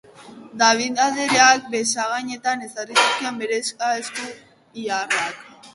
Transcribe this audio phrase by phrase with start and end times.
[0.61, 3.61] Madvig andreak besagainetan ezarri zizkion bere
[3.93, 4.33] esku
[4.89, 5.51] iharrak.